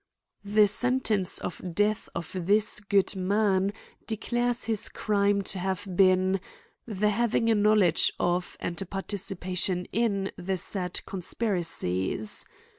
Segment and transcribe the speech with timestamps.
[0.43, 3.71] The sentence of death of this .s^ood man,
[4.07, 6.41] declares his crime to have been:"
[6.87, 12.47] The having a knowledge of^ and a participation in, the said conspiracies.